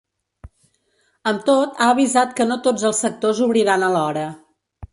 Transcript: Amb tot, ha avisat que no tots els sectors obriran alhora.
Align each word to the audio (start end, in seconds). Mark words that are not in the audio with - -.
Amb 1.31 1.43
tot, 1.49 1.75
ha 1.85 1.89
avisat 1.97 2.33
que 2.41 2.47
no 2.53 2.59
tots 2.69 2.89
els 2.91 3.05
sectors 3.07 3.43
obriran 3.49 3.87
alhora. 3.91 4.29